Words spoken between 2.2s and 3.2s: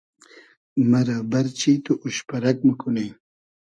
پئرئگ موکونی